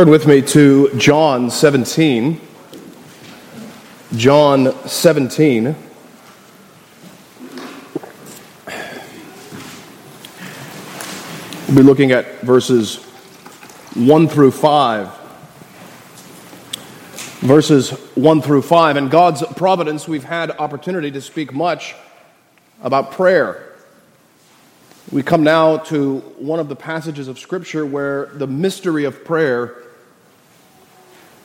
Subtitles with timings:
[0.00, 2.40] Turn with me to John 17.
[4.16, 5.76] John 17.
[11.68, 12.96] We'll be looking at verses
[13.94, 15.08] 1 through 5.
[17.40, 18.96] Verses 1 through 5.
[18.96, 21.94] In God's providence, we've had opportunity to speak much
[22.82, 23.76] about prayer.
[25.12, 29.88] We come now to one of the passages of Scripture where the mystery of prayer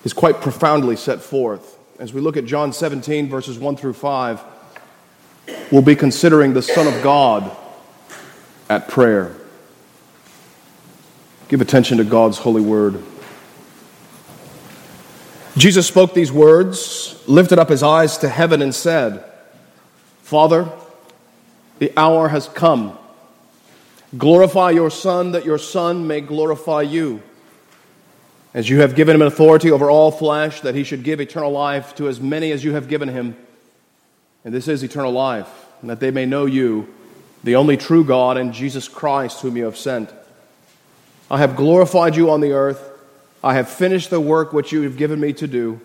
[0.05, 1.77] is quite profoundly set forth.
[1.99, 4.41] As we look at John 17, verses 1 through 5,
[5.71, 7.51] we'll be considering the Son of God
[8.69, 9.35] at prayer.
[11.49, 13.03] Give attention to God's holy word.
[15.57, 19.23] Jesus spoke these words, lifted up his eyes to heaven, and said,
[20.21, 20.69] Father,
[21.79, 22.97] the hour has come.
[24.17, 27.23] Glorify your Son, that your Son may glorify you.
[28.55, 31.93] As you have given him authority over all flesh, that he should give eternal life
[31.95, 33.35] to as many as you have given him.
[34.45, 35.49] And this is eternal life,
[35.81, 36.87] and that they may know you,
[37.43, 40.09] the only true God, and Jesus Christ, whom you have sent.
[41.29, 42.91] I have glorified you on the earth.
[43.43, 45.81] I have finished the work which you have given me to do.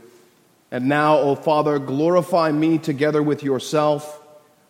[0.70, 4.22] And now, O Father, glorify me together with yourself,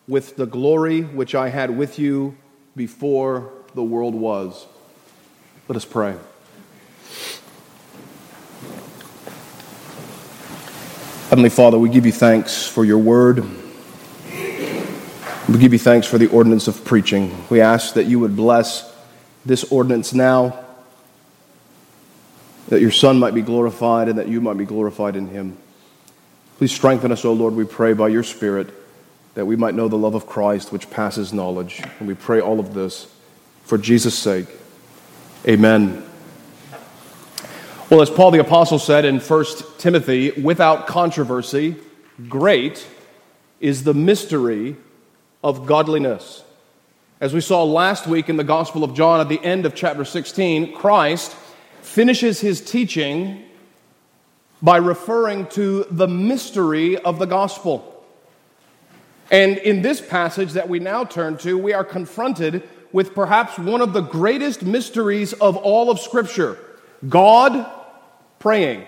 [0.08, 2.34] with the glory which I had with you
[2.74, 4.66] before the world was.
[5.68, 6.16] Let us pray.
[11.30, 13.44] Heavenly Father, we give you thanks for your word.
[15.48, 17.44] We give you thanks for the ordinance of preaching.
[17.48, 18.92] We ask that you would bless
[19.46, 20.58] this ordinance now,
[22.66, 25.56] that your Son might be glorified and that you might be glorified in him.
[26.58, 28.74] Please strengthen us, O Lord, we pray, by your Spirit,
[29.34, 31.80] that we might know the love of Christ which passes knowledge.
[32.00, 33.06] And we pray all of this
[33.62, 34.48] for Jesus' sake.
[35.46, 36.09] Amen.
[37.90, 39.44] Well, as Paul the Apostle said in 1
[39.78, 41.74] Timothy, without controversy,
[42.28, 42.86] great
[43.58, 44.76] is the mystery
[45.42, 46.44] of godliness.
[47.20, 50.04] As we saw last week in the Gospel of John at the end of chapter
[50.04, 51.34] 16, Christ
[51.82, 53.42] finishes his teaching
[54.62, 58.04] by referring to the mystery of the gospel.
[59.32, 62.62] And in this passage that we now turn to, we are confronted
[62.92, 66.56] with perhaps one of the greatest mysteries of all of Scripture
[67.08, 67.78] God
[68.40, 68.84] praying.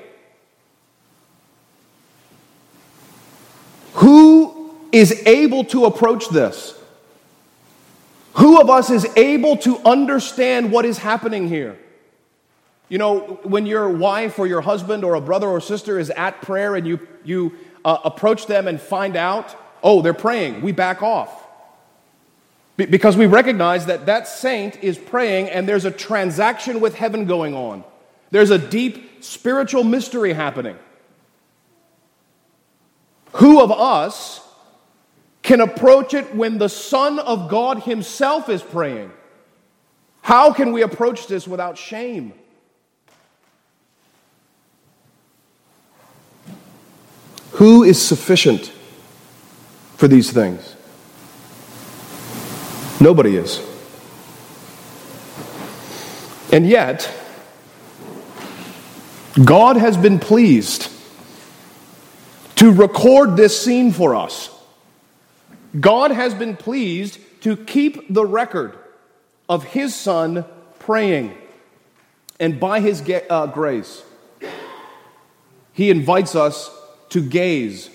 [3.94, 6.76] Who is able to approach this?
[8.34, 11.78] Who of us is able to understand what is happening here?
[12.88, 16.42] You know, when your wife or your husband or a brother or sister is at
[16.42, 17.54] prayer and you, you
[17.84, 21.46] uh, approach them and find out, oh, they're praying, we back off.
[22.76, 27.26] Be- because we recognize that that saint is praying and there's a transaction with heaven
[27.26, 27.84] going on.
[28.30, 30.76] There's a deep spiritual mystery happening.
[33.34, 34.40] Who of us
[35.42, 39.10] can approach it when the Son of God Himself is praying?
[40.20, 42.32] How can we approach this without shame?
[47.52, 48.72] Who is sufficient
[49.96, 50.76] for these things?
[53.00, 53.60] Nobody is.
[56.52, 57.12] And yet,
[59.32, 60.90] God has been pleased
[62.56, 64.50] to record this scene for us.
[65.78, 68.76] God has been pleased to keep the record
[69.48, 70.44] of His Son
[70.80, 71.34] praying.
[72.38, 74.02] And by His uh, grace,
[75.72, 76.70] He invites us
[77.08, 77.88] to gaze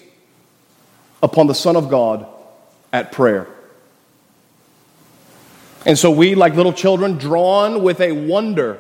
[1.21, 2.25] upon the Son of God
[2.91, 3.47] at prayer.
[5.85, 8.79] And so we, like little children, drawn with a wonder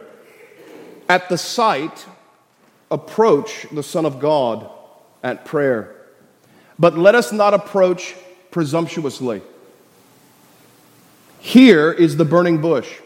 [1.07, 2.05] at the sight
[2.89, 4.69] approach the Son of God
[5.23, 5.95] at prayer.
[6.79, 8.15] But let us not approach
[8.51, 9.41] presumptuously.
[11.39, 12.99] Here is the burning bush.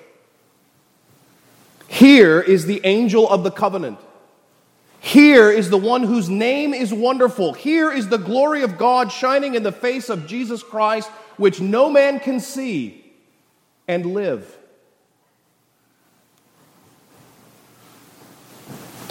[1.87, 3.99] Here is the angel of the covenant.
[4.99, 7.53] Here is the one whose name is wonderful.
[7.53, 11.89] Here is the glory of God shining in the face of Jesus Christ, which no
[11.89, 13.11] man can see
[13.87, 14.57] and live.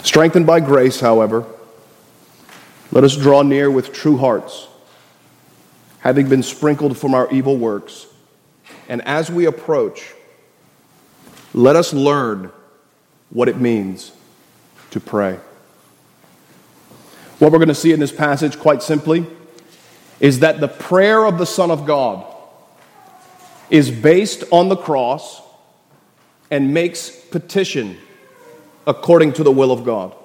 [0.03, 1.45] Strengthened by grace, however,
[2.91, 4.67] let us draw near with true hearts,
[5.99, 8.07] having been sprinkled from our evil works.
[8.89, 10.13] And as we approach,
[11.53, 12.51] let us learn
[13.29, 14.11] what it means
[14.89, 15.39] to pray.
[17.39, 19.25] What we're going to see in this passage, quite simply,
[20.19, 22.25] is that the prayer of the Son of God
[23.69, 25.41] is based on the cross
[26.49, 27.97] and makes petition
[28.87, 30.15] according to the will of God.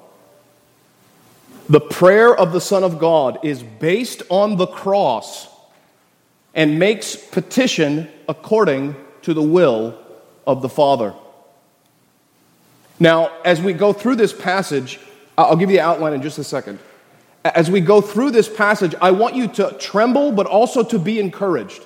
[1.68, 5.48] The prayer of the Son of God is based on the cross
[6.54, 9.98] and makes petition according to the will
[10.46, 11.12] of the Father.
[13.00, 15.00] Now, as we go through this passage,
[15.36, 16.78] I'll give you the outline in just a second.
[17.44, 21.20] As we go through this passage, I want you to tremble, but also to be
[21.20, 21.82] encouraged.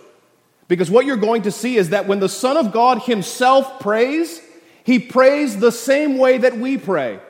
[0.68, 4.40] Because what you're going to see is that when the Son of God Himself prays,
[4.84, 7.20] He prays the same way that we pray,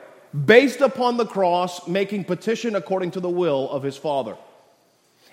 [0.45, 4.37] based upon the cross, making petition according to the will of His Father.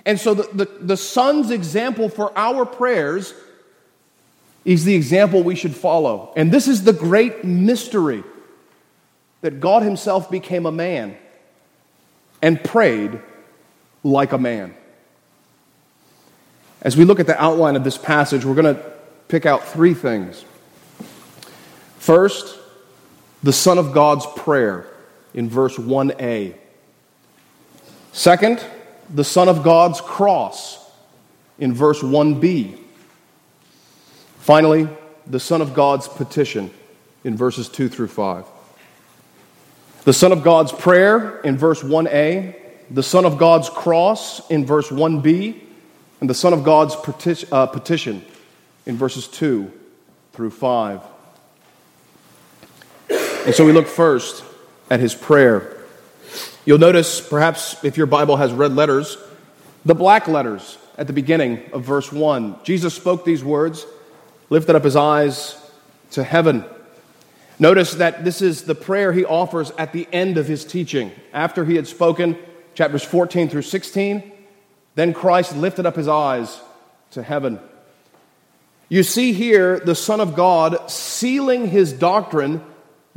[0.04, 3.34] And so the, the, the Son's example for our prayers
[4.64, 6.32] is the example we should follow.
[6.36, 8.24] And this is the great mystery
[9.40, 11.16] that God Himself became a man
[12.42, 13.20] and prayed
[14.02, 14.74] like a man.
[16.82, 18.82] As we look at the outline of this passage, we're going to
[19.28, 20.44] pick out three things.
[22.08, 22.58] First,
[23.43, 24.87] the Son of God's prayer
[25.34, 26.55] in verse 1a.
[28.12, 28.64] Second,
[29.12, 30.90] the Son of God's cross
[31.58, 32.78] in verse 1b.
[34.38, 34.88] Finally,
[35.26, 36.70] the Son of God's petition
[37.25, 38.46] in verses 2 through 5.
[40.04, 42.56] The Son of God's prayer in verse 1a,
[42.90, 45.61] the Son of God's cross in verse 1b,
[46.22, 46.94] and the Son of God's
[47.52, 48.25] uh, petition
[48.87, 49.70] in verses 2
[50.32, 51.02] through 5.
[53.48, 54.44] And so we look first
[54.90, 55.74] at his prayer.
[56.66, 59.16] You'll notice, perhaps if your Bible has red letters,
[59.86, 62.56] the black letters at the beginning of verse 1.
[62.62, 63.86] Jesus spoke these words,
[64.50, 65.56] lifted up his eyes
[66.10, 66.62] to heaven.
[67.58, 71.10] Notice that this is the prayer he offers at the end of his teaching.
[71.32, 72.36] After he had spoken
[72.74, 74.30] chapters 14 through 16,
[74.94, 76.60] then Christ lifted up his eyes
[77.12, 77.60] to heaven.
[78.90, 82.62] You see here the Son of God sealing his doctrine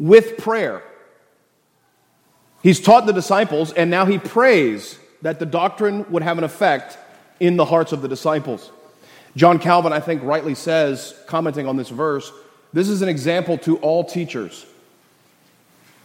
[0.01, 0.81] with prayer.
[2.63, 6.97] He's taught the disciples, and now he prays that the doctrine would have an effect
[7.39, 8.71] in the hearts of the disciples.
[9.35, 12.31] John Calvin, I think, rightly says, commenting on this verse,
[12.73, 14.65] this is an example to all teachers.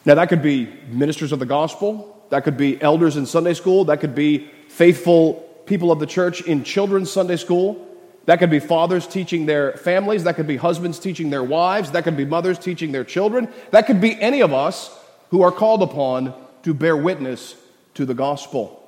[0.05, 3.87] Now, that could be ministers of the gospel, that could be elders in Sunday school,
[3.87, 5.35] that could be faithful
[5.65, 7.86] people of the church in children's Sunday school,
[8.27, 12.05] that could be fathers teaching their families, that could be husbands teaching their wives, that
[12.05, 14.97] could be mothers teaching their children, that could be any of us
[15.31, 17.55] who are called upon to bear witness
[17.95, 18.83] to the gospel.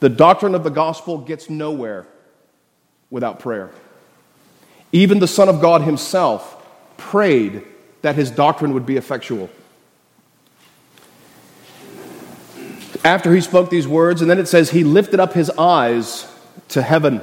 [0.00, 2.06] The doctrine of the gospel gets nowhere
[3.10, 3.70] without prayer.
[4.92, 6.66] Even the Son of God himself
[6.98, 7.62] prayed
[8.02, 9.48] that his doctrine would be effectual.
[13.04, 16.30] After he spoke these words, and then it says, he lifted up his eyes
[16.68, 17.22] to heaven.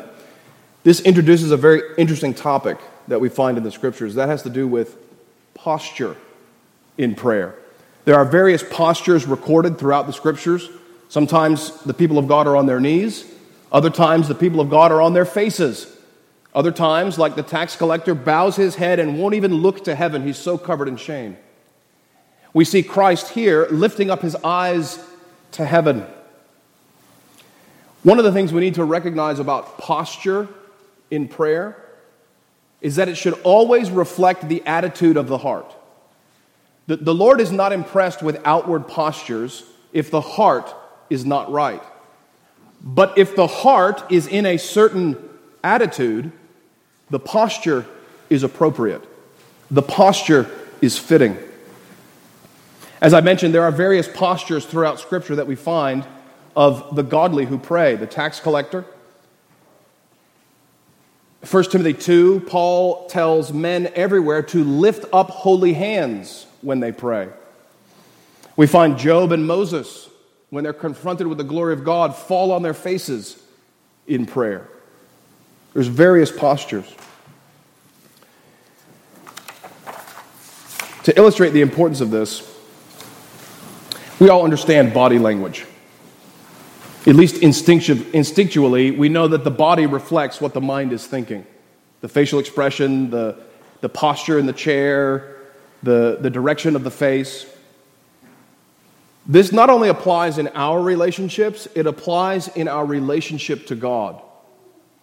[0.89, 4.15] This introduces a very interesting topic that we find in the scriptures.
[4.15, 4.97] That has to do with
[5.53, 6.17] posture
[6.97, 7.53] in prayer.
[8.05, 10.67] There are various postures recorded throughout the scriptures.
[11.07, 13.31] Sometimes the people of God are on their knees,
[13.71, 15.95] other times the people of God are on their faces.
[16.55, 20.23] Other times, like the tax collector, bows his head and won't even look to heaven.
[20.23, 21.37] He's so covered in shame.
[22.51, 24.97] We see Christ here lifting up his eyes
[25.51, 26.07] to heaven.
[28.01, 30.47] One of the things we need to recognize about posture
[31.11, 31.77] in prayer
[32.81, 35.75] is that it should always reflect the attitude of the heart.
[36.87, 39.63] The, the Lord is not impressed with outward postures
[39.93, 40.73] if the heart
[41.09, 41.83] is not right.
[42.81, 45.17] But if the heart is in a certain
[45.63, 46.31] attitude,
[47.09, 47.85] the posture
[48.29, 49.03] is appropriate.
[49.69, 50.49] The posture
[50.81, 51.37] is fitting.
[53.01, 56.05] As I mentioned, there are various postures throughout Scripture that we find
[56.55, 58.85] of the godly who pray the tax collector.
[61.47, 67.29] 1 Timothy 2, Paul tells men everywhere to lift up holy hands when they pray.
[68.57, 70.09] We find Job and Moses,
[70.49, 73.41] when they're confronted with the glory of God, fall on their faces
[74.05, 74.67] in prayer.
[75.73, 76.93] There's various postures.
[81.03, 82.45] To illustrate the importance of this,
[84.19, 85.65] we all understand body language.
[87.07, 91.45] At least instinctually, we know that the body reflects what the mind is thinking.
[92.01, 93.37] The facial expression, the,
[93.81, 95.37] the posture in the chair,
[95.81, 97.45] the, the direction of the face.
[99.25, 104.21] This not only applies in our relationships, it applies in our relationship to God.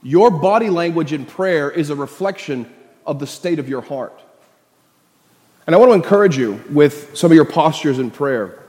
[0.03, 2.71] Your body language in prayer is a reflection
[3.07, 4.21] of the state of your heart.
[5.67, 8.63] And I want to encourage you with some of your postures in prayer.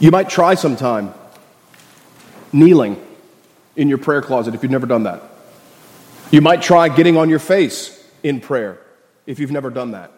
[0.00, 1.14] You might try sometime
[2.52, 3.00] kneeling
[3.76, 5.22] in your prayer closet if you've never done that.
[6.30, 8.78] You might try getting on your face in prayer
[9.26, 10.10] if you've never done that.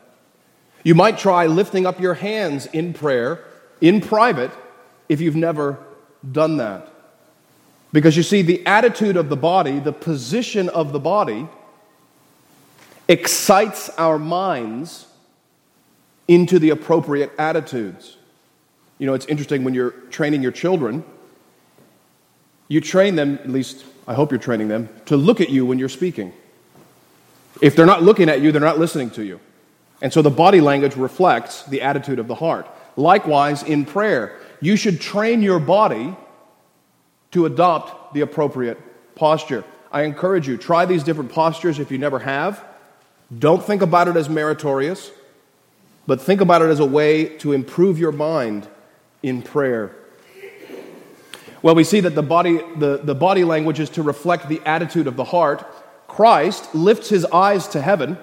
[0.82, 3.44] You might try lifting up your hands in prayer,
[3.80, 4.50] in private,
[5.08, 5.78] if you've never
[6.30, 6.88] done that.
[7.92, 11.48] Because you see, the attitude of the body, the position of the body,
[13.08, 15.06] excites our minds
[16.28, 18.16] into the appropriate attitudes.
[18.98, 21.04] You know, it's interesting when you're training your children,
[22.68, 25.78] you train them, at least I hope you're training them, to look at you when
[25.78, 26.32] you're speaking.
[27.60, 29.40] If they're not looking at you, they're not listening to you.
[30.02, 32.66] And so the body language reflects the attitude of the heart.
[32.96, 36.16] Likewise, in prayer, you should train your body
[37.32, 38.78] to adopt the appropriate
[39.14, 39.64] posture.
[39.92, 42.62] I encourage you, try these different postures if you never have.
[43.36, 45.10] Don't think about it as meritorious,
[46.06, 48.68] but think about it as a way to improve your mind
[49.22, 49.94] in prayer.
[51.62, 55.06] Well, we see that the body, the, the body language is to reflect the attitude
[55.06, 55.66] of the heart.
[56.06, 58.18] Christ lifts his eyes to heaven,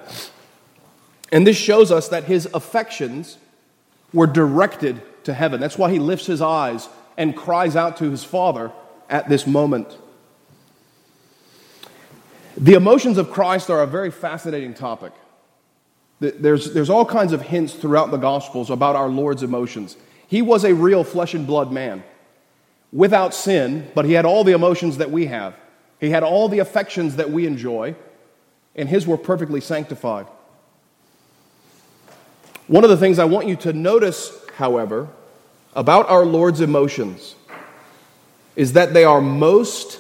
[1.32, 3.38] and this shows us that his affections
[4.14, 5.60] were directed to heaven.
[5.60, 8.72] That's why he lifts his eyes and cries out to his Father
[9.10, 9.98] at this moment.
[12.56, 15.12] The emotions of Christ are a very fascinating topic.
[16.20, 19.98] There's, there's all kinds of hints throughout the Gospels about our Lord's emotions.
[20.34, 22.04] He was a real flesh and blood man
[22.92, 25.56] without sin, but he had all the emotions that we have.
[26.00, 27.94] He had all the affections that we enjoy,
[28.76, 30.26] and his were perfectly sanctified.
[32.66, 35.08] One of the things I want you to notice, however,
[35.76, 37.36] about our Lord's emotions
[38.56, 40.00] is that they are most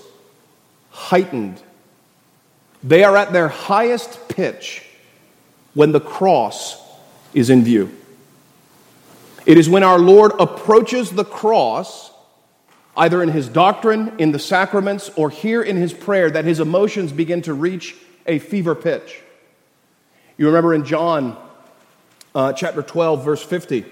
[0.90, 1.62] heightened.
[2.84, 4.84] They are at their highest pitch
[5.75, 6.82] when the cross
[7.36, 7.96] is in view.
[9.46, 12.12] It is when our Lord approaches the cross,
[12.96, 17.12] either in his doctrine, in the sacraments, or here in his prayer, that his emotions
[17.12, 17.96] begin to reach
[18.26, 19.22] a fever pitch.
[20.38, 21.38] You remember in John
[22.34, 23.86] uh, chapter 12, verse 50,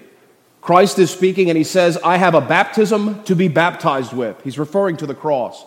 [0.62, 4.40] Christ is speaking and he says, I have a baptism to be baptized with.
[4.42, 5.64] He's referring to the cross.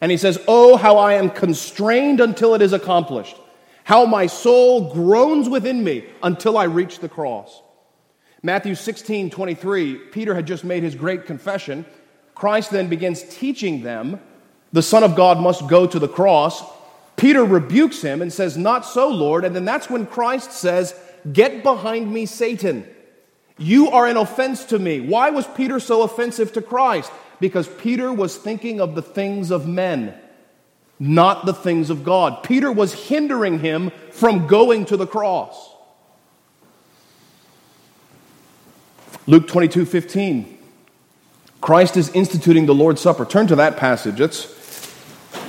[0.00, 3.36] And he says, Oh, how I am constrained until it is accomplished.
[3.84, 7.62] How my soul groans within me until I reach the cross.
[8.42, 11.84] Matthew 16, 23, Peter had just made his great confession.
[12.34, 14.20] Christ then begins teaching them
[14.72, 16.62] the Son of God must go to the cross.
[17.16, 19.44] Peter rebukes him and says, Not so, Lord.
[19.44, 20.94] And then that's when Christ says,
[21.30, 22.88] Get behind me, Satan.
[23.58, 25.00] You are an offense to me.
[25.00, 27.12] Why was Peter so offensive to Christ?
[27.40, 30.14] Because Peter was thinking of the things of men,
[30.98, 32.42] not the things of God.
[32.42, 35.69] Peter was hindering him from going to the cross.
[39.26, 40.58] Luke 22 15.
[41.60, 43.24] Christ is instituting the Lord's Supper.
[43.24, 44.20] Turn to that passage.
[44.20, 44.46] It's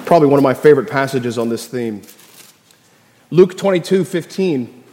[0.05, 2.01] probably one of my favorite passages on this theme.
[3.29, 4.83] Luke 22 15.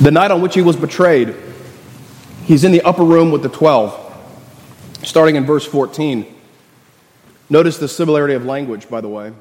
[0.00, 1.34] The night on which he was betrayed,
[2.44, 6.26] he's in the upper room with the 12, starting in verse 14.
[7.48, 9.32] Notice the similarity of language, by the way.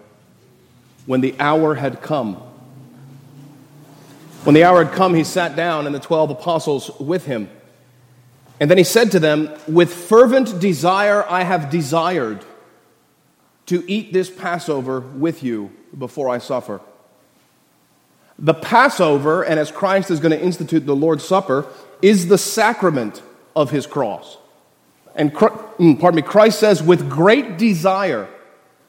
[1.08, 2.44] When the hour had come.
[4.44, 7.50] When the hour had come, he sat down and the 12 apostles with him.
[8.60, 12.44] And then he said to them, With fervent desire I have desired
[13.68, 16.82] to eat this Passover with you before I suffer.
[18.40, 21.68] The Passover, and as Christ is going to institute the Lord's Supper,
[22.02, 23.22] is the sacrament
[23.56, 24.38] of his cross.
[25.16, 28.28] And, mm, pardon me, Christ says, with great desire,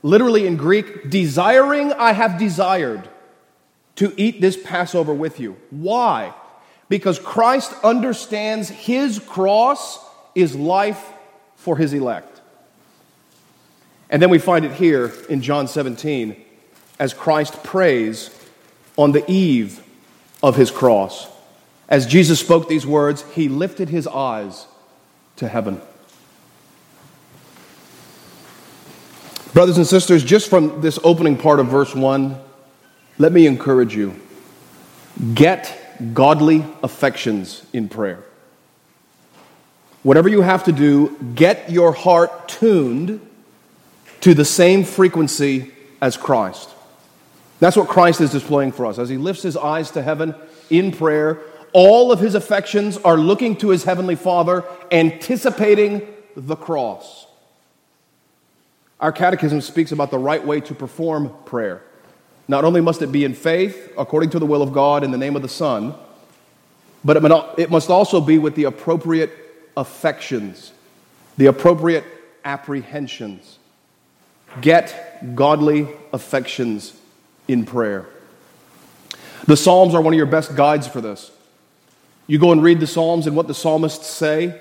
[0.03, 3.07] literally in Greek, desiring I have desired
[3.97, 5.57] to eat this Passover with you.
[5.71, 6.35] Why?
[6.89, 9.99] Because Christ understands his cross
[10.35, 11.13] is life
[11.57, 12.41] for his elect.
[14.11, 16.37] And then we find it here in John 17
[16.99, 18.31] as Christ prays
[18.97, 19.83] on the eve
[20.43, 21.29] of his cross.
[21.89, 24.67] As Jesus spoke these words, he lifted his eyes
[25.37, 25.81] to heaven.
[29.53, 32.39] Brothers and sisters, just from this opening part of verse 1,
[33.19, 34.15] let me encourage you
[35.35, 35.79] get
[36.15, 38.25] godly affections in prayer.
[40.03, 43.21] Whatever you have to do, get your heart tuned
[44.23, 46.71] to the same frequency as Christ.
[47.61, 48.99] That's what Christ is displaying for us.
[48.99, 50.35] As he lifts his eyes to heaven
[50.71, 51.41] in prayer,
[51.73, 57.27] all of his affections are looking to his heavenly Father, anticipating the cross.
[58.99, 61.83] Our catechism speaks about the right way to perform prayer.
[62.49, 65.19] Not only must it be in faith, according to the will of God, in the
[65.19, 65.95] name of the Son,
[67.05, 67.17] but
[67.59, 69.33] it must also be with the appropriate
[69.77, 70.73] affections,
[71.37, 72.05] the appropriate
[72.45, 73.59] apprehensions.
[74.61, 76.95] Get godly affections
[77.49, 78.07] in prayer.
[79.47, 81.31] The Psalms are one of your best guides for this.
[82.27, 84.61] You go and read the Psalms and what the psalmists say.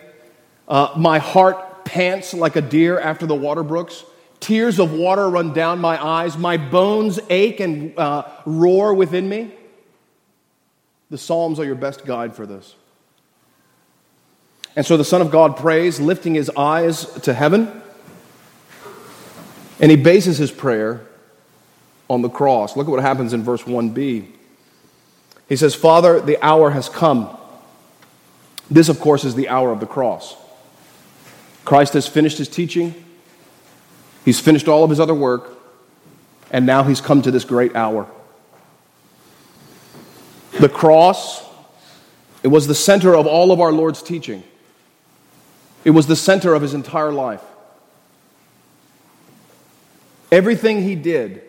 [0.68, 4.04] Uh, my heart pants like a deer after the water brooks.
[4.42, 6.38] Tears of water run down my eyes.
[6.38, 9.52] My bones ache and uh, roar within me.
[11.10, 12.76] The Psalms are your best guide for this.
[14.76, 17.82] And so the Son of God prays, lifting his eyes to heaven.
[19.80, 21.06] And he bases his prayer
[22.10, 22.76] on the cross.
[22.76, 24.28] Look at what happens in verse 1b.
[25.50, 27.38] He says, Father, the hour has come.
[28.70, 30.36] This, of course, is the hour of the cross.
[31.66, 33.01] Christ has finished his teaching,
[34.26, 35.58] he's finished all of his other work,
[36.52, 38.08] and now he's come to this great hour.
[40.60, 41.44] The cross,
[42.44, 44.44] it was the center of all of our Lord's teaching.
[45.84, 47.42] It was the center of his entire life.
[50.32, 51.42] Everything he did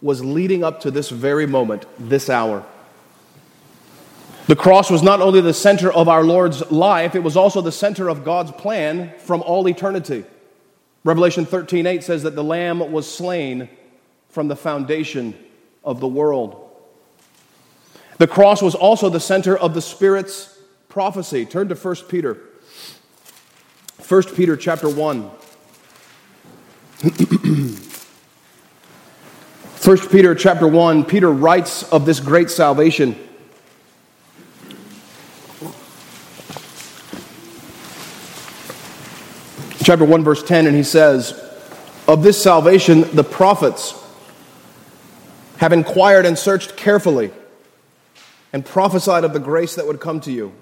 [0.00, 2.64] was leading up to this very moment, this hour.
[4.46, 7.72] The cross was not only the center of our Lord's life, it was also the
[7.72, 10.24] center of God's plan from all eternity.
[11.06, 13.68] Revelation 13:8 says that the lamb was slain
[14.28, 15.34] from the foundation
[15.84, 16.68] of the world.
[18.18, 20.58] The cross was also the center of the Spirit's
[20.88, 21.46] prophecy.
[21.46, 22.38] Turn to 1 Peter.
[24.08, 25.30] 1 Peter chapter 1.
[29.84, 33.16] 1 Peter chapter 1, Peter writes of this great salvation.
[39.86, 41.30] Chapter 1, verse 10, and he says,
[42.08, 43.94] Of this salvation the prophets
[45.58, 47.30] have inquired and searched carefully
[48.52, 50.52] and prophesied of the grace that would come to you,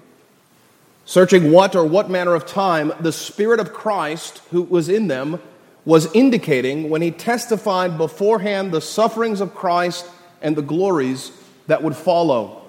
[1.05, 5.41] searching what or what manner of time the Spirit of Christ who was in them
[5.85, 10.07] was indicating when he testified beforehand the sufferings of Christ
[10.39, 11.31] and the glories
[11.65, 12.61] that would follow.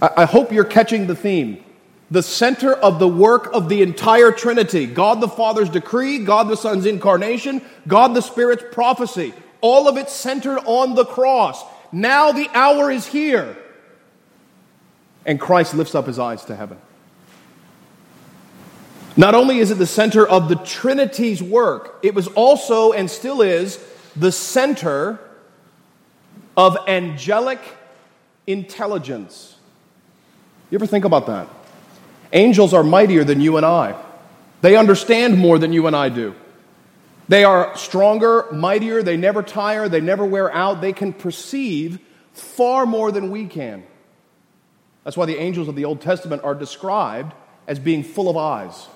[0.00, 1.62] I, hope you're catching the theme.
[2.10, 6.56] The center of the work of the entire Trinity God the Father's decree, God the
[6.56, 9.34] Son's incarnation, God the Spirit's prophecy.
[9.60, 11.62] All of it centered on the cross.
[11.92, 13.56] Now the hour is here.
[15.26, 16.78] And Christ lifts up his eyes to heaven.
[19.16, 23.42] Not only is it the center of the Trinity's work, it was also and still
[23.42, 25.18] is the center
[26.56, 27.60] of angelic
[28.46, 29.56] intelligence.
[30.70, 31.48] You ever think about that?
[32.32, 34.00] Angels are mightier than you and I.
[34.60, 36.34] They understand more than you and I do.
[37.28, 41.98] They are stronger, mightier, they never tire, they never wear out, they can perceive
[42.32, 43.84] far more than we can.
[45.04, 47.34] That's why the angels of the Old Testament are described
[47.66, 48.88] as being full of eyes.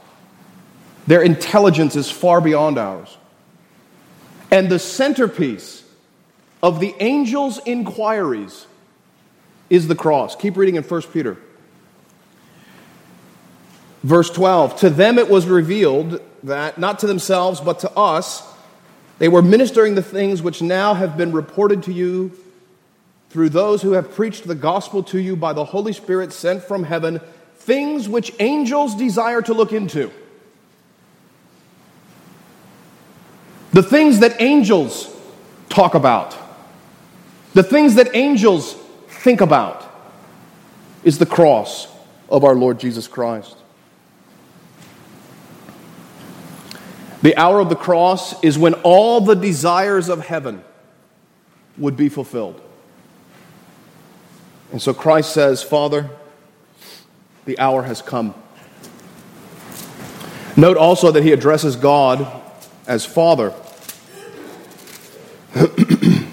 [1.07, 3.16] Their intelligence is far beyond ours.
[4.51, 5.83] And the centerpiece
[6.62, 8.66] of the angel's inquiries
[9.68, 10.37] is the cross.
[10.37, 11.38] Keep reading in 1 Peter.
[14.03, 18.43] Verse 12 To them it was revealed that, not to themselves, but to us,
[19.19, 22.33] they were ministering the things which now have been reported to you
[23.31, 26.85] through those who have preached the gospel to you by the Holy Spirit sent from
[26.85, 27.21] heaven,
[27.57, 30.11] things which angels desire to look into.
[33.73, 35.09] The things that angels
[35.71, 36.37] talk about,
[37.55, 38.75] the things that angels
[39.09, 39.83] think about,
[41.05, 41.87] is the cross
[42.29, 43.62] of our Lord Jesus Christ.
[47.23, 50.63] The hour of the cross is when all the desires of heaven
[51.79, 52.61] would be fulfilled.
[54.73, 56.11] And so Christ says, Father,
[57.45, 58.35] the hour has come.
[60.57, 62.27] Note also that he addresses God
[62.87, 63.55] as Father.
[65.55, 66.27] you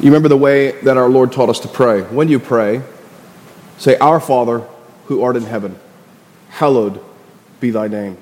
[0.00, 2.02] remember the way that our Lord taught us to pray.
[2.02, 2.82] When you pray,
[3.78, 4.60] say, Our Father
[5.06, 5.78] who art in heaven,
[6.50, 7.00] hallowed
[7.60, 8.18] be thy name.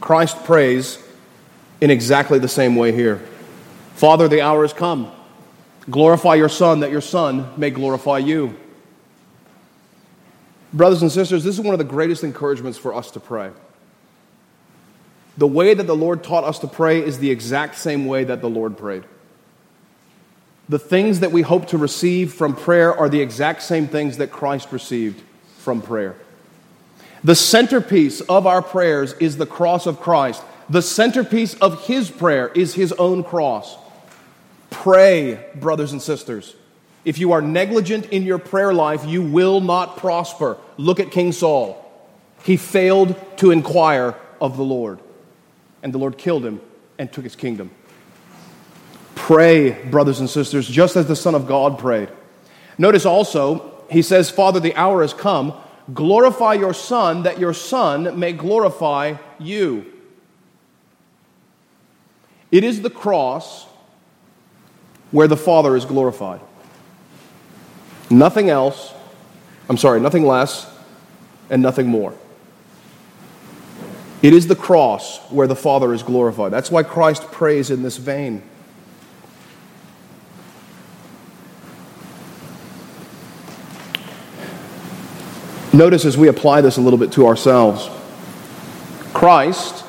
[0.00, 0.98] Christ prays
[1.80, 3.18] in exactly the same way here.
[3.94, 5.12] Father, the hour has come.
[5.88, 8.56] Glorify your Son, that your Son may glorify you.
[10.72, 13.50] Brothers and sisters, this is one of the greatest encouragements for us to pray.
[15.36, 18.40] The way that the Lord taught us to pray is the exact same way that
[18.40, 19.04] the Lord prayed.
[20.68, 24.30] The things that we hope to receive from prayer are the exact same things that
[24.30, 25.20] Christ received
[25.58, 26.14] from prayer.
[27.22, 30.42] The centerpiece of our prayers is the cross of Christ.
[30.68, 33.76] The centerpiece of his prayer is his own cross.
[34.70, 36.54] Pray, brothers and sisters.
[37.04, 40.58] If you are negligent in your prayer life, you will not prosper.
[40.76, 41.76] Look at King Saul.
[42.44, 45.00] He failed to inquire of the Lord,
[45.82, 46.60] and the Lord killed him
[46.98, 47.70] and took his kingdom.
[49.14, 52.08] Pray, brothers and sisters, just as the Son of God prayed.
[52.78, 55.52] Notice also, he says, Father, the hour has come.
[55.94, 59.86] Glorify your Son, that your Son may glorify you.
[62.50, 63.66] It is the cross
[65.10, 66.40] where the Father is glorified.
[68.10, 68.92] Nothing else,
[69.68, 70.70] I'm sorry, nothing less,
[71.48, 72.14] and nothing more.
[74.22, 76.52] It is the cross where the Father is glorified.
[76.52, 78.42] That's why Christ prays in this vein.
[85.72, 87.88] Notice as we apply this a little bit to ourselves
[89.12, 89.84] Christ,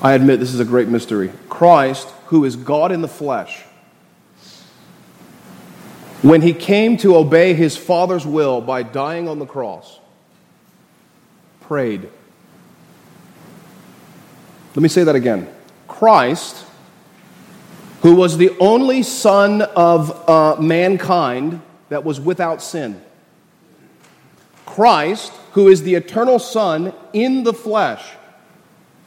[0.00, 1.32] I admit this is a great mystery.
[1.48, 3.62] Christ, who is God in the flesh,
[6.22, 9.98] when he came to obey his Father's will by dying on the cross,
[11.60, 12.08] prayed.
[14.74, 15.48] Let me say that again.
[15.88, 16.64] Christ,
[18.02, 23.02] who was the only Son of uh, mankind that was without sin,
[24.66, 28.04] Christ, who is the eternal Son in the flesh,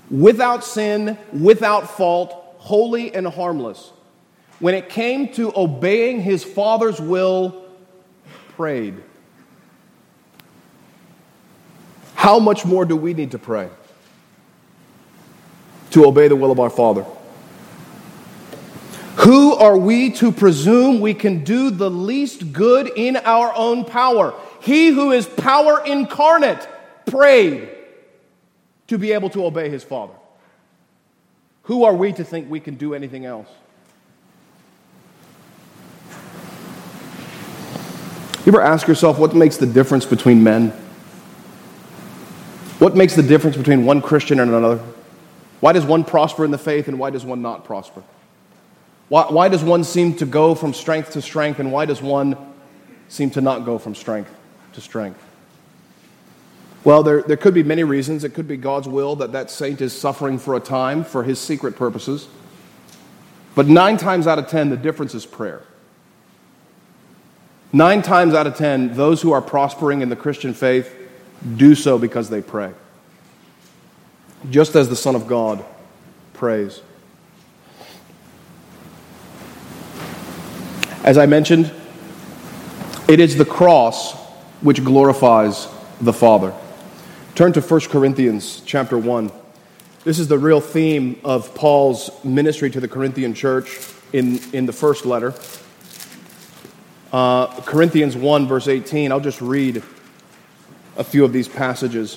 [0.09, 3.91] without sin, without fault, holy and harmless,
[4.59, 7.65] when it came to obeying his Father's will,
[8.55, 8.95] prayed.
[12.15, 13.69] How much more do we need to pray
[15.91, 17.05] to obey the will of our Father?
[19.19, 24.33] Who are we to presume we can do the least good in our own power?
[24.61, 26.67] He who is power incarnate
[27.05, 27.69] prayed
[28.87, 30.13] to be able to obey his Father.
[31.63, 33.47] Who are we to think we can do anything else?
[38.45, 40.69] You ever ask yourself what makes the difference between men?
[42.79, 44.81] What makes the difference between one Christian and another?
[45.59, 48.01] Why does one prosper in the faith and why does one not prosper?
[49.09, 52.37] Why, why does one seem to go from strength to strength and why does one
[53.09, 54.33] seem to not go from strength
[54.73, 55.23] to strength?
[56.83, 58.23] Well, there, there could be many reasons.
[58.23, 61.39] It could be God's will that that saint is suffering for a time for his
[61.39, 62.27] secret purposes.
[63.55, 65.63] But nine times out of ten, the difference is prayer.
[67.73, 70.95] Nine times out of ten, those who are prospering in the Christian faith
[71.57, 72.73] do so because they pray.
[74.49, 75.63] Just as the Son of God
[76.33, 76.81] prays.
[81.03, 81.71] As I mentioned,
[83.07, 84.18] it is the cross
[84.61, 85.67] which glorifies
[86.01, 86.53] the Father.
[87.35, 89.31] Turn to 1 Corinthians chapter 1.
[90.03, 93.79] This is the real theme of Paul's ministry to the Corinthian church
[94.11, 95.33] in, in the first letter.
[97.13, 99.11] Uh, Corinthians 1, verse 18.
[99.11, 99.81] I'll just read
[100.97, 102.15] a few of these passages.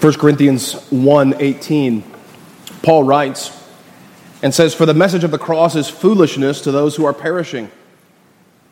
[0.00, 2.04] 1 Corinthians 1 18.
[2.82, 3.50] Paul writes
[4.42, 7.70] and says, For the message of the cross is foolishness to those who are perishing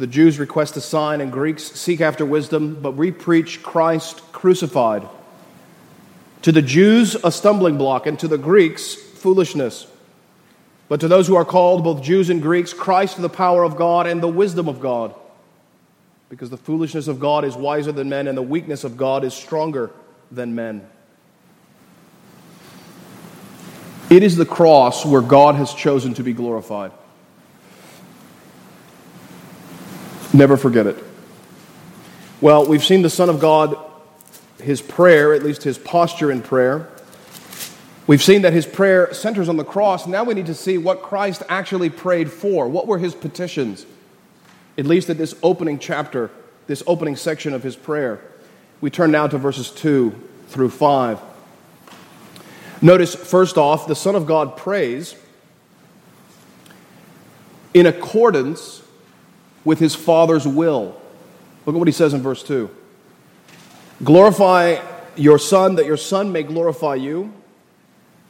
[0.00, 5.06] The Jews request a sign, and Greeks seek after wisdom, but we preach Christ crucified.
[6.40, 9.86] To the Jews, a stumbling block, and to the Greeks, foolishness.
[10.88, 14.06] But to those who are called, both Jews and Greeks, Christ the power of God
[14.06, 15.14] and the wisdom of God.
[16.30, 19.34] Because the foolishness of God is wiser than men, and the weakness of God is
[19.34, 19.90] stronger
[20.30, 20.88] than men.
[24.08, 26.92] It is the cross where God has chosen to be glorified.
[30.32, 30.96] Never forget it.
[32.40, 33.76] Well, we've seen the Son of God,
[34.62, 36.88] his prayer, at least his posture in prayer.
[38.06, 40.06] We've seen that his prayer centers on the cross.
[40.06, 42.68] Now we need to see what Christ actually prayed for.
[42.68, 43.86] What were his petitions?
[44.78, 46.30] At least at this opening chapter,
[46.66, 48.20] this opening section of his prayer.
[48.80, 51.20] We turn now to verses 2 through 5.
[52.82, 55.14] Notice, first off, the Son of God prays
[57.74, 58.82] in accordance
[59.64, 61.00] with his Father's will.
[61.66, 62.70] Look at what he says in verse 2
[64.02, 64.80] Glorify
[65.16, 67.32] your Son, that your Son may glorify you,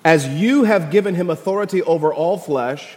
[0.05, 2.97] as you have given him authority over all flesh,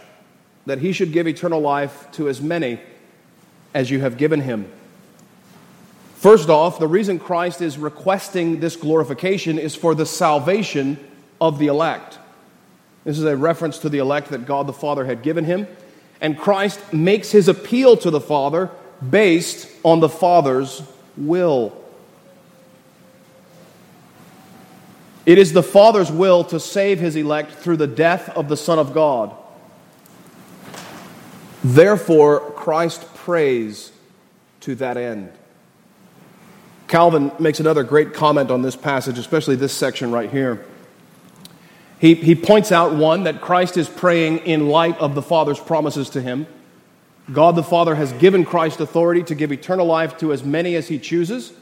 [0.66, 2.80] that he should give eternal life to as many
[3.74, 4.70] as you have given him.
[6.16, 10.98] First off, the reason Christ is requesting this glorification is for the salvation
[11.40, 12.18] of the elect.
[13.04, 15.66] This is a reference to the elect that God the Father had given him.
[16.20, 18.70] And Christ makes his appeal to the Father
[19.08, 20.82] based on the Father's
[21.16, 21.80] will.
[25.26, 28.78] It is the Father's will to save his elect through the death of the Son
[28.78, 29.34] of God.
[31.62, 33.90] Therefore, Christ prays
[34.60, 35.32] to that end.
[36.88, 40.64] Calvin makes another great comment on this passage, especially this section right here.
[42.04, 46.10] He, he points out, one, that Christ is praying in light of the Father's promises
[46.10, 46.46] to him.
[47.32, 50.86] God the Father has given Christ authority to give eternal life to as many as
[50.86, 51.54] he chooses.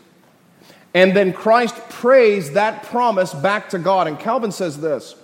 [0.95, 4.09] And then Christ prays that promise back to God.
[4.09, 5.15] And Calvin says this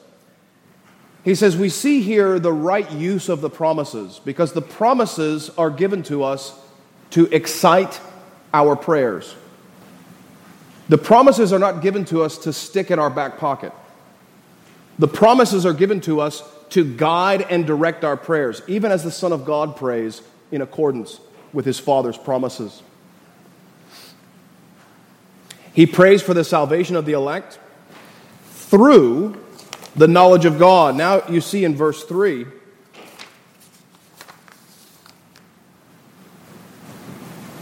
[1.24, 5.70] He says, We see here the right use of the promises because the promises are
[5.70, 6.56] given to us
[7.10, 8.00] to excite
[8.54, 9.34] our prayers.
[10.88, 13.72] The promises are not given to us to stick in our back pocket.
[14.98, 19.10] The promises are given to us to guide and direct our prayers, even as the
[19.10, 21.20] Son of God prays in accordance
[21.52, 22.82] with his Father's promises.
[25.72, 27.58] He prays for the salvation of the elect
[28.50, 29.42] through
[29.94, 30.96] the knowledge of God.
[30.96, 32.46] Now you see in verse 3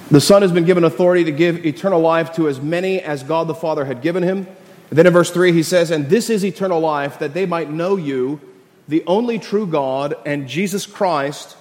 [0.09, 3.49] The Son has been given authority to give eternal life to as many as God
[3.49, 4.47] the Father had given him.
[4.91, 7.71] And then in verse 3, he says, And this is eternal life, that they might
[7.71, 8.41] know you,
[8.87, 11.57] the only true God, and Jesus Christ,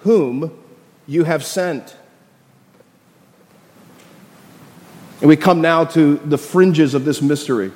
[0.00, 0.58] whom
[1.06, 1.96] you have sent.
[5.20, 7.72] And we come now to the fringes of this mystery.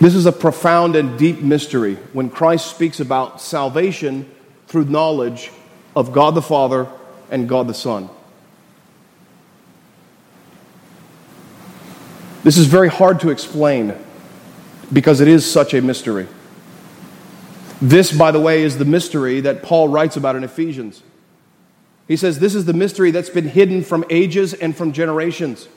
[0.00, 4.30] This is a profound and deep mystery when Christ speaks about salvation
[4.68, 5.50] through knowledge
[5.96, 6.88] of God the Father
[7.30, 8.08] and God the Son.
[12.44, 13.94] This is very hard to explain
[14.92, 16.28] because it is such a mystery.
[17.80, 21.02] This, by the way, is the mystery that Paul writes about in Ephesians.
[22.06, 25.68] He says, This is the mystery that's been hidden from ages and from generations.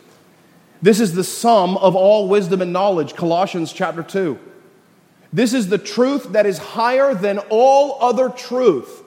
[0.81, 4.37] This is the sum of all wisdom and knowledge, Colossians chapter 2.
[5.33, 9.03] This is the truth that is higher than all other truth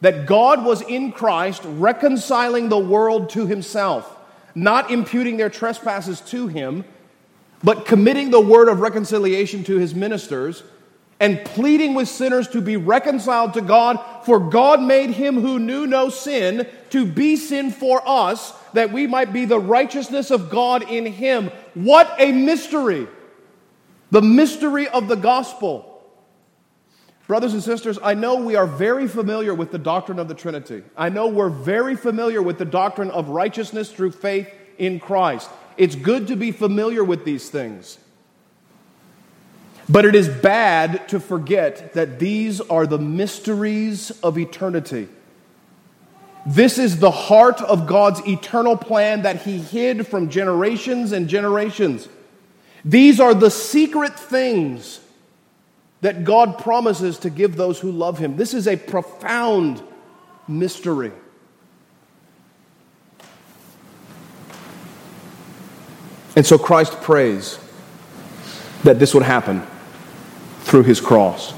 [0.00, 4.16] that God was in Christ reconciling the world to himself,
[4.54, 6.84] not imputing their trespasses to him,
[7.62, 10.62] but committing the word of reconciliation to his ministers
[11.20, 14.00] and pleading with sinners to be reconciled to God.
[14.24, 19.06] For God made him who knew no sin to be sin for us, that we
[19.06, 21.50] might be the righteousness of God in him.
[21.74, 23.06] What a mystery!
[24.10, 25.89] The mystery of the gospel.
[27.30, 30.82] Brothers and sisters, I know we are very familiar with the doctrine of the Trinity.
[30.96, 35.48] I know we're very familiar with the doctrine of righteousness through faith in Christ.
[35.76, 37.98] It's good to be familiar with these things.
[39.88, 45.06] But it is bad to forget that these are the mysteries of eternity.
[46.44, 52.08] This is the heart of God's eternal plan that He hid from generations and generations.
[52.84, 54.98] These are the secret things
[56.00, 58.36] that God promises to give those who love Him.
[58.36, 59.82] This is a profound
[60.48, 61.12] mystery.
[66.36, 67.58] And so Christ prays
[68.84, 69.62] that this would happen
[70.60, 71.52] through His cross.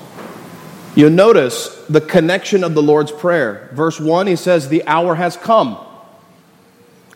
[0.94, 3.70] You notice the connection of the Lord's Prayer.
[3.72, 5.78] Verse 1, he says, The hour has come.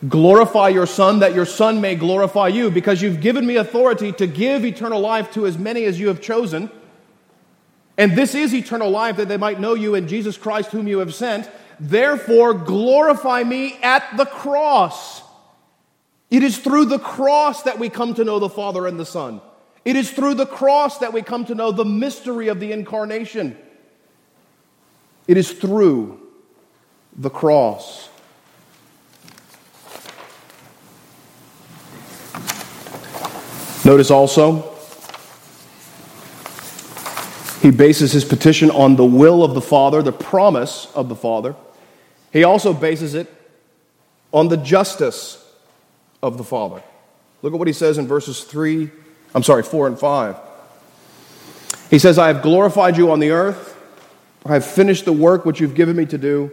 [0.07, 4.27] Glorify your Son, that your Son may glorify you, because you've given me authority to
[4.27, 6.71] give eternal life to as many as you have chosen.
[7.97, 10.99] And this is eternal life, that they might know you and Jesus Christ, whom you
[10.99, 11.49] have sent.
[11.79, 15.23] Therefore, glorify me at the cross.
[16.29, 19.41] It is through the cross that we come to know the Father and the Son.
[19.85, 23.57] It is through the cross that we come to know the mystery of the incarnation.
[25.27, 26.19] It is through
[27.15, 28.09] the cross.
[33.85, 34.76] Notice also
[37.61, 41.55] he bases his petition on the will of the Father, the promise of the Father.
[42.31, 43.33] He also bases it
[44.31, 45.43] on the justice
[46.21, 46.83] of the Father.
[47.41, 48.89] Look at what he says in verses 3,
[49.33, 50.35] I'm sorry, 4 and 5.
[51.89, 53.75] He says, I have glorified you on the earth.
[54.45, 56.51] I have finished the work which you've given me to do.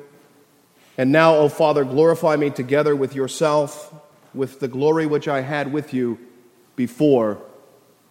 [0.97, 3.93] And now, O Father, glorify me together with yourself,
[4.33, 6.19] with the glory which I had with you
[6.77, 7.39] before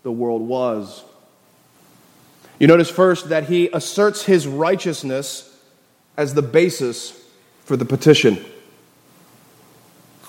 [0.04, 1.04] the world was.
[2.64, 5.54] You notice first that he asserts his righteousness
[6.16, 7.12] as the basis
[7.66, 8.42] for the petition.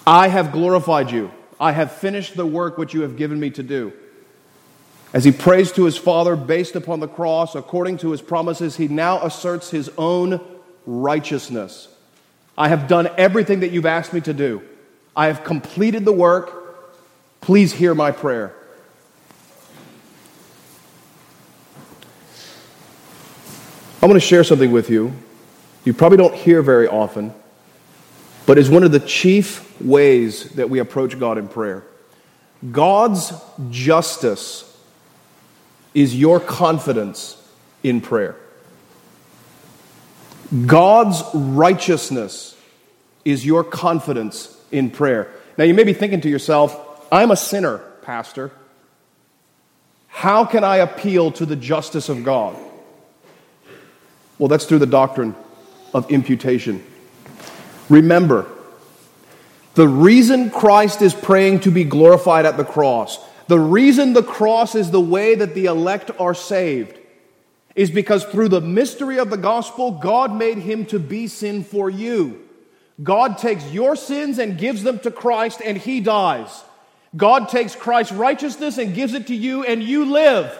[0.04, 1.30] I have glorified you.
[1.60, 3.92] I have finished the work which you have given me to do.
[5.12, 8.88] As he prays to his Father based upon the cross, according to his promises, he
[8.88, 10.40] now asserts his own
[10.86, 11.86] righteousness.
[12.58, 14.60] I have done everything that you've asked me to do.
[15.14, 16.90] I have completed the work.
[17.40, 18.56] Please hear my prayer.
[24.04, 25.14] I want to share something with you.
[25.86, 27.32] You probably don't hear very often,
[28.44, 31.84] but is one of the chief ways that we approach God in prayer.
[32.70, 33.32] God's
[33.70, 34.78] justice
[35.94, 37.42] is your confidence
[37.82, 38.36] in prayer.
[40.66, 42.60] God's righteousness
[43.24, 45.30] is your confidence in prayer.
[45.56, 46.78] Now, you may be thinking to yourself,
[47.10, 48.50] I'm a sinner, Pastor.
[50.08, 52.54] How can I appeal to the justice of God?
[54.38, 55.34] Well, that's through the doctrine
[55.92, 56.84] of imputation.
[57.88, 58.50] Remember,
[59.74, 64.74] the reason Christ is praying to be glorified at the cross the reason the cross
[64.74, 66.98] is the way that the elect are saved
[67.74, 71.90] is because through the mystery of the gospel, God made him to be sin for
[71.90, 72.40] you.
[73.02, 76.62] God takes your sins and gives them to Christ, and he dies.
[77.16, 80.56] God takes Christ's righteousness and gives it to you, and you live.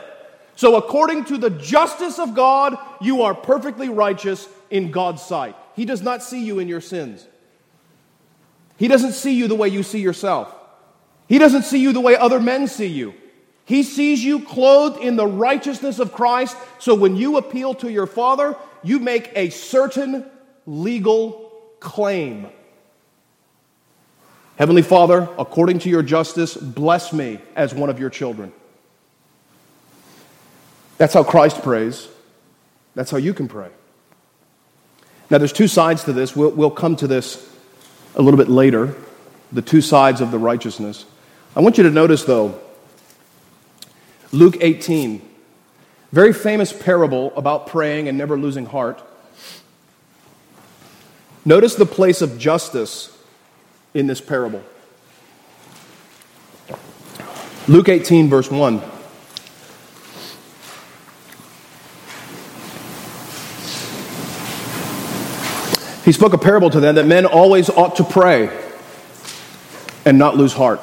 [0.56, 5.56] So, according to the justice of God, you are perfectly righteous in God's sight.
[5.74, 7.26] He does not see you in your sins,
[8.76, 10.54] He doesn't see you the way you see yourself.
[11.26, 13.14] He doesn't see you the way other men see you.
[13.64, 16.54] He sees you clothed in the righteousness of Christ.
[16.78, 20.26] So when you appeal to your Father, you make a certain
[20.66, 22.46] legal claim.
[24.56, 28.52] Heavenly Father, according to your justice, bless me as one of your children.
[30.98, 32.08] That's how Christ prays.
[32.94, 33.68] That's how you can pray.
[35.30, 36.36] Now, there's two sides to this.
[36.36, 37.50] We'll, we'll come to this
[38.14, 38.94] a little bit later
[39.52, 41.04] the two sides of the righteousness.
[41.56, 42.60] I want you to notice, though,
[44.32, 45.22] Luke 18,
[46.12, 49.02] very famous parable about praying and never losing heart.
[51.44, 53.16] Notice the place of justice
[53.92, 54.62] in this parable.
[57.68, 58.82] Luke 18, verse 1.
[66.04, 68.50] He spoke a parable to them that men always ought to pray
[70.04, 70.80] and not lose heart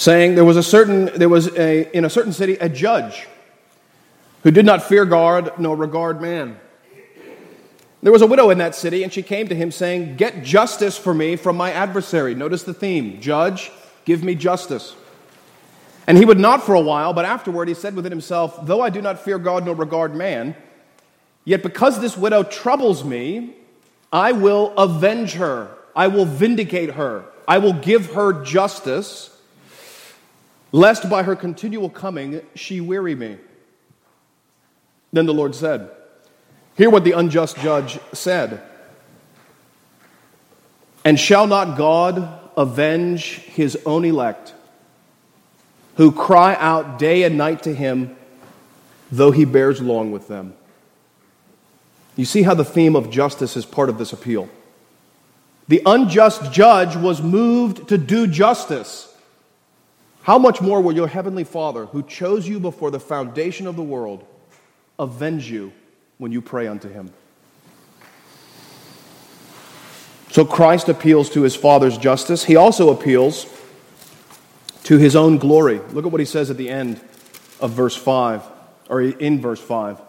[0.00, 3.28] saying there was a certain there was a in a certain city a judge
[4.42, 6.58] who did not fear God nor regard man.
[8.02, 10.96] There was a widow in that city, and she came to him saying, Get justice
[10.96, 12.34] for me from my adversary.
[12.34, 13.70] Notice the theme Judge,
[14.06, 14.94] give me justice.
[16.06, 18.88] And he would not for a while, but afterward he said within himself, Though I
[18.88, 20.56] do not fear God nor regard man,
[21.44, 23.54] yet because this widow troubles me,
[24.12, 25.70] I will avenge her.
[25.94, 27.24] I will vindicate her.
[27.46, 29.36] I will give her justice
[30.72, 33.38] lest by her continual coming she weary me.
[35.12, 35.90] Then the Lord said,
[36.76, 38.62] Hear what the unjust judge said.
[41.04, 44.54] And shall not God avenge his own elect,
[45.96, 48.16] who cry out day and night to him,
[49.10, 50.54] though he bears long with them?
[52.20, 54.50] You see how the theme of justice is part of this appeal.
[55.68, 59.10] The unjust judge was moved to do justice.
[60.20, 63.82] How much more will your heavenly Father, who chose you before the foundation of the
[63.82, 64.22] world,
[64.98, 65.72] avenge you
[66.18, 67.10] when you pray unto him?
[70.30, 72.44] So Christ appeals to his Father's justice.
[72.44, 73.46] He also appeals
[74.82, 75.78] to his own glory.
[75.92, 77.00] Look at what he says at the end
[77.60, 78.42] of verse 5,
[78.90, 80.02] or in verse 5.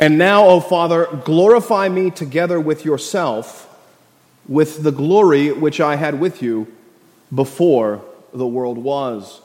[0.00, 3.68] And now, O Father, glorify me together with yourself,
[4.48, 6.66] with the glory which I had with you
[7.32, 9.42] before the world was.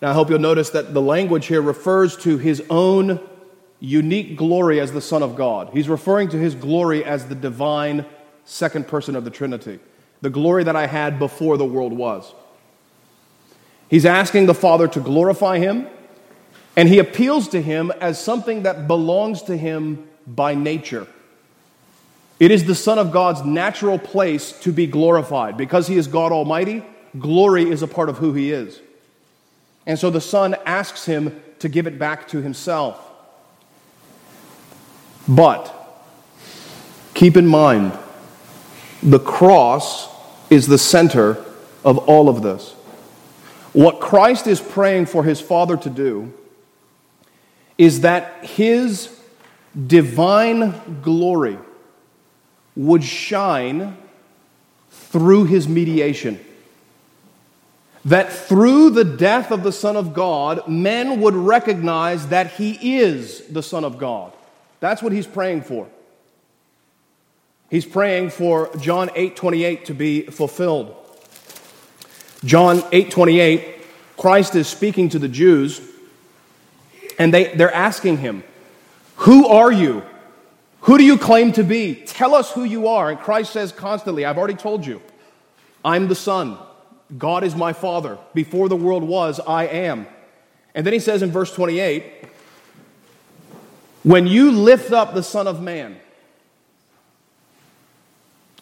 [0.00, 3.20] Now, I hope you'll notice that the language here refers to his own
[3.80, 5.68] unique glory as the Son of God.
[5.74, 8.06] He's referring to his glory as the divine
[8.46, 9.78] second person of the Trinity,
[10.22, 12.32] the glory that I had before the world was.
[13.90, 15.86] He's asking the Father to glorify him,
[16.76, 21.06] and he appeals to him as something that belongs to him by nature.
[22.38, 25.56] It is the Son of God's natural place to be glorified.
[25.56, 26.82] Because he is God Almighty,
[27.18, 28.80] glory is a part of who he is.
[29.86, 32.98] And so the Son asks him to give it back to himself.
[35.28, 35.74] But
[37.12, 37.92] keep in mind,
[39.02, 40.08] the cross
[40.48, 41.44] is the center
[41.84, 42.72] of all of this.
[43.72, 46.32] What Christ is praying for his Father to do
[47.80, 49.08] is that his
[49.86, 51.56] divine glory
[52.76, 53.96] would shine
[54.90, 56.38] through his mediation.
[58.02, 63.46] that through the death of the Son of God, men would recognize that he is
[63.48, 64.32] the Son of God.
[64.80, 65.86] That's what he's praying for.
[67.68, 70.94] He's praying for John 8 28 to be fulfilled.
[72.44, 75.89] John 8 28, Christ is speaking to the Jews,
[77.20, 78.42] and they, they're asking him,
[79.16, 80.02] Who are you?
[80.80, 81.96] Who do you claim to be?
[82.06, 83.10] Tell us who you are.
[83.10, 85.02] And Christ says constantly, I've already told you,
[85.84, 86.56] I'm the Son.
[87.18, 88.16] God is my Father.
[88.32, 90.06] Before the world was, I am.
[90.74, 92.24] And then he says in verse 28
[94.02, 96.00] When you lift up the Son of Man,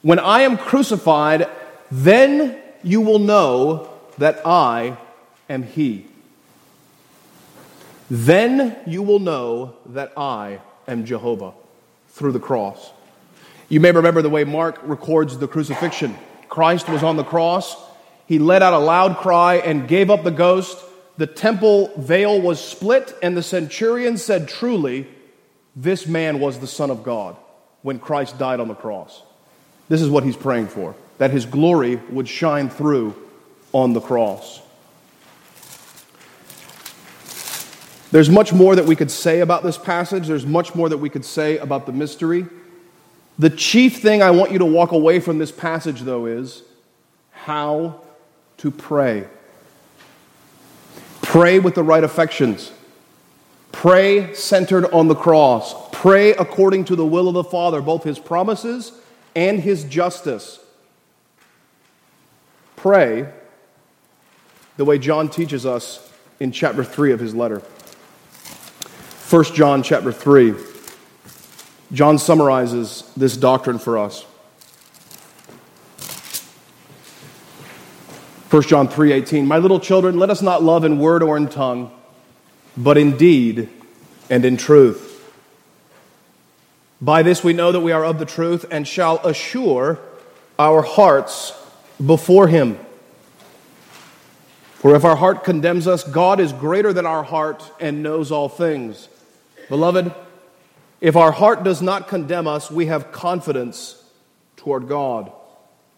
[0.03, 1.49] when I am crucified,
[1.93, 3.89] then you will know
[4.19, 4.97] that I
[5.49, 6.08] am He.
[8.11, 11.53] Then you will know that I am Jehovah
[12.09, 12.93] through the cross.
[13.69, 16.17] You may remember the way Mark records the crucifixion.
[16.49, 17.77] Christ was on the cross.
[18.27, 20.83] He let out a loud cry and gave up the ghost.
[21.19, 25.07] The temple veil was split, and the centurion said, Truly,
[25.77, 27.37] this man was the Son of God
[27.83, 29.23] when Christ died on the cross.
[29.89, 33.15] This is what he's praying for that his glory would shine through
[33.73, 34.61] on the cross.
[38.11, 40.27] There's much more that we could say about this passage.
[40.29, 42.47] There's much more that we could say about the mystery.
[43.39, 46.63] The chief thing I want you to walk away from this passage, though, is
[47.31, 48.01] how
[48.59, 49.29] to pray.
[51.23, 52.73] Pray with the right affections.
[53.71, 55.75] Pray centered on the cross.
[55.93, 58.93] Pray according to the will of the Father, both his promises
[59.37, 60.59] and his justice.
[62.77, 63.29] Pray
[64.79, 67.63] the way John teaches us in chapter 3 of his letter.
[69.31, 70.55] 1 John chapter 3.
[71.93, 74.25] John summarizes this doctrine for us.
[78.49, 81.91] 1 John 3:18 My little children let us not love in word or in tongue
[82.75, 83.69] but in deed
[84.31, 85.31] and in truth
[86.99, 89.99] By this we know that we are of the truth and shall assure
[90.59, 91.53] our hearts
[92.05, 92.79] before him
[94.77, 98.49] For if our heart condemns us God is greater than our heart and knows all
[98.49, 99.09] things
[99.69, 100.15] Beloved
[101.01, 104.03] if our heart does not condemn us we have confidence
[104.57, 105.31] toward God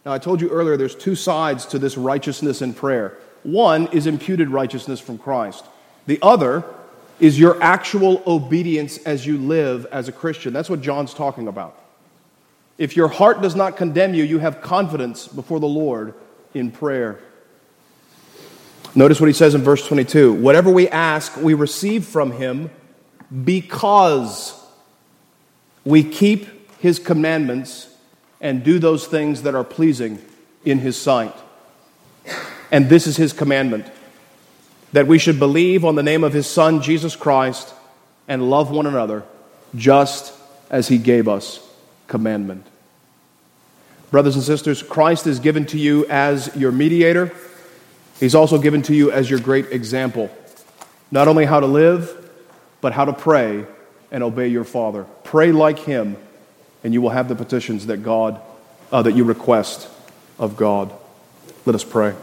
[0.05, 3.18] now, I told you earlier there's two sides to this righteousness in prayer.
[3.43, 5.64] One is imputed righteousness from Christ,
[6.07, 6.64] the other
[7.18, 10.55] is your actual obedience as you live as a Christian.
[10.55, 11.79] That's what John's talking about.
[12.79, 16.14] If your heart does not condemn you, you have confidence before the Lord
[16.55, 17.21] in prayer.
[18.95, 22.71] Notice what he says in verse 22 Whatever we ask, we receive from him
[23.45, 24.55] because
[25.85, 26.47] we keep
[26.81, 27.89] his commandments
[28.41, 30.18] and do those things that are pleasing
[30.64, 31.35] in his sight.
[32.70, 33.87] And this is his commandment
[34.93, 37.72] that we should believe on the name of his Son, Jesus Christ,
[38.26, 39.24] and love one another
[39.74, 40.33] just
[40.68, 41.61] as he gave us
[42.09, 42.66] commandment.
[44.11, 47.33] Brothers and sisters, Christ is given to you as your mediator.
[48.18, 50.31] He's also given to you as your great example.
[51.12, 52.20] Not only how to live,
[52.81, 53.66] but how to pray
[54.11, 55.05] and obey your Father.
[55.24, 56.16] Pray like him
[56.83, 58.41] and you will have the petitions that God,
[58.91, 59.89] uh, that you request
[60.39, 60.93] of God.
[61.66, 62.14] Let us pray.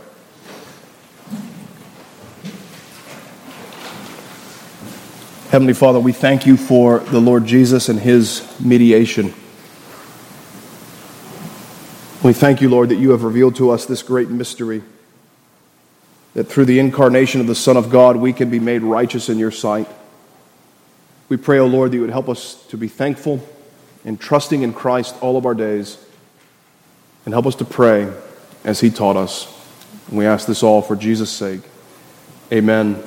[5.49, 9.33] Heavenly Father, we thank you for the Lord Jesus and his mediation.
[12.23, 14.83] We thank you, Lord, that you have revealed to us this great mystery
[16.33, 19.39] that through the incarnation of the Son of God, we can be made righteous in
[19.39, 19.87] your sight.
[21.29, 23.45] We pray, O oh Lord, that you would help us to be thankful
[24.05, 26.03] and trusting in Christ all of our days.
[27.25, 28.13] And help us to pray
[28.63, 29.53] as He taught us.
[30.07, 31.61] And we ask this all for Jesus' sake.
[32.51, 33.03] Amen.